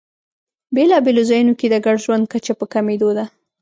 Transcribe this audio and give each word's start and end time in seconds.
بېلابېلو 0.75 1.23
ځایونو 1.29 1.53
کې 1.59 1.67
د 1.69 1.75
ګډ 1.85 1.97
ژوند 2.05 2.25
کچه 2.31 2.53
په 2.59 2.65
کمېدو 2.73 3.09
ده. 3.17 3.25